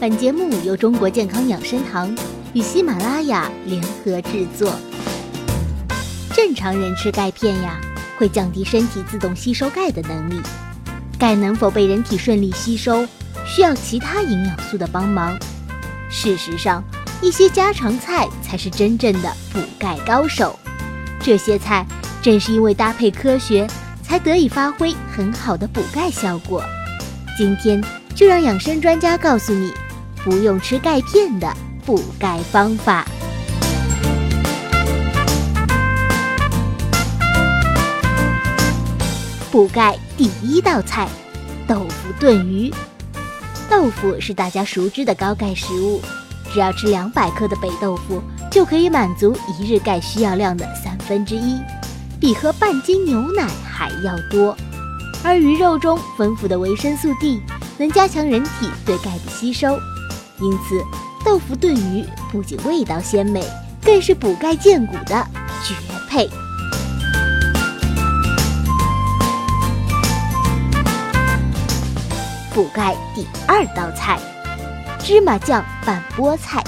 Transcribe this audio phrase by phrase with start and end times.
[0.00, 2.16] 本节目由中国健康养生堂
[2.54, 4.74] 与喜马拉雅联合制作。
[6.32, 7.78] 正常人吃钙片呀，
[8.16, 10.40] 会降低身体自动吸收钙的能力。
[11.18, 13.06] 钙能否被人体顺利吸收，
[13.44, 15.38] 需要其他营养素的帮忙。
[16.08, 16.82] 事实上，
[17.20, 20.58] 一些家常菜才是真正的补钙高手。
[21.20, 21.84] 这些菜
[22.22, 23.66] 正是因为搭配科学，
[24.02, 26.64] 才得以发挥很好的补钙效果。
[27.36, 29.72] 今天就让养生专家告诉你，
[30.24, 31.52] 不用吃钙片的
[31.84, 33.06] 补钙方法。
[39.50, 41.08] 补钙第一道菜，
[41.66, 42.72] 豆腐炖鱼。
[43.68, 46.00] 豆腐是大家熟知的高钙食物，
[46.52, 51.58] 只要吃两百克的北豆腐，就可以满足一日钙需要量的三分之一，
[52.20, 54.56] 比喝半斤牛奶还要多。
[55.22, 57.40] 而鱼肉中丰富的维生素 D，
[57.76, 59.78] 能加强人体对钙的吸收，
[60.40, 60.82] 因此
[61.24, 63.44] 豆腐炖鱼不仅味道鲜美，
[63.84, 65.26] 更是补钙健骨的
[65.62, 65.74] 绝
[66.08, 66.28] 配。
[72.54, 74.18] 补钙第二道菜，
[74.98, 76.64] 芝麻酱拌菠菜。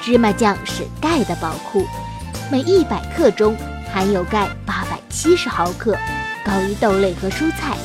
[0.00, 1.84] 芝麻酱是钙的宝库，
[2.50, 3.56] 每一百克中
[3.92, 5.96] 含有钙八百七十毫克，
[6.44, 7.76] 高于豆类和蔬菜。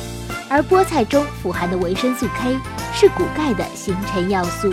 [0.48, 2.56] 而菠菜中富含的维生素 K
[2.94, 4.72] 是骨钙的形成要素。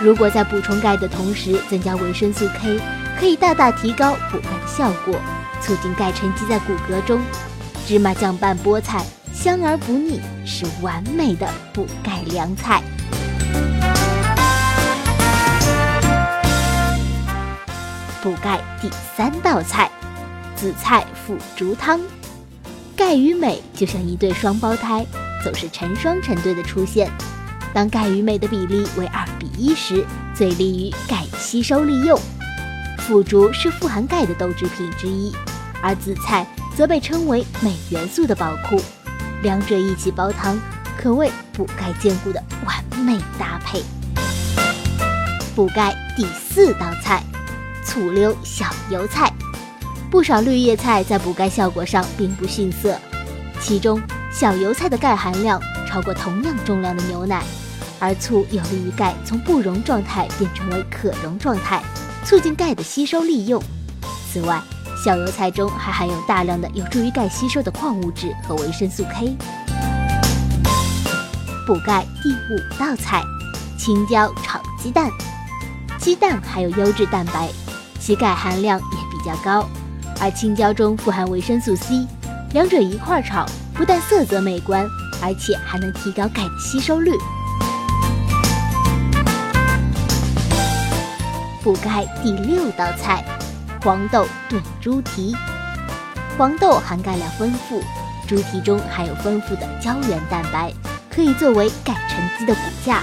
[0.00, 2.78] 如果在补充钙的同时增加维生素 K，
[3.18, 5.18] 可以大大提高补钙的效果，
[5.60, 7.20] 促进钙沉积在骨骼中。
[7.86, 9.04] 芝麻酱拌菠菜。
[9.32, 12.82] 香而不腻，是完美的补钙凉菜。
[18.22, 19.90] 补钙第三道菜，
[20.54, 22.00] 紫菜腐竹汤。
[22.96, 25.04] 钙与镁就像一对双胞胎，
[25.44, 27.10] 总是成双成对的出现。
[27.76, 30.02] 当钙与镁的比例为二比一时，
[30.34, 32.18] 最利于钙吸收利用。
[33.00, 35.30] 腐竹是富含钙的豆制品之一，
[35.82, 38.80] 而紫菜则被称为镁元素的宝库。
[39.42, 40.58] 两者一起煲汤，
[40.96, 43.82] 可谓补钙兼顾的完美搭配。
[45.54, 47.22] 补钙第四道菜，
[47.84, 49.30] 醋溜小油菜。
[50.10, 52.98] 不少绿叶菜在补钙效果上并不逊色，
[53.60, 54.00] 其中
[54.32, 57.42] 小油菜的钙含量超过同样重量的牛奶，
[57.98, 61.82] 而醋有利于钙从不溶状态变成为可溶状态，
[62.24, 63.62] 促进钙的吸收利用。
[64.32, 64.60] 此外，
[65.02, 69.36] 小油菜中还含有大量的有助于钙吸收的矿物质和维生素 K。
[71.66, 73.22] 补钙第五道菜，
[73.78, 75.10] 青椒炒鸡蛋。
[75.98, 77.48] 鸡蛋含有优质蛋白，
[77.98, 79.68] 其钙含量也比较高，
[80.20, 82.06] 而青椒中富含维生素 C，
[82.52, 84.88] 两者一块炒，不但色泽美观，
[85.20, 87.10] 而且还能提高钙的吸收率。
[91.66, 93.24] 补钙第六道菜。
[93.82, 95.34] 黄豆炖猪蹄，
[96.38, 97.82] 黄豆含钙量丰富，
[98.24, 100.72] 猪蹄中含有丰富的胶原蛋白，
[101.10, 103.02] 可以作为钙沉积的骨架，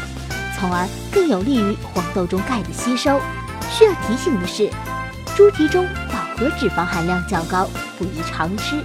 [0.58, 3.20] 从而更有利于黄豆中钙的吸收。
[3.70, 4.72] 需要提醒的是，
[5.36, 8.82] 猪蹄中饱和脂肪含量较高，不宜常吃。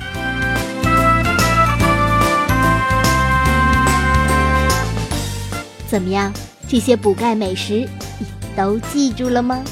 [5.86, 6.32] 怎么样？
[6.68, 7.88] 这些补钙美食
[8.58, 9.62] 都记住了吗？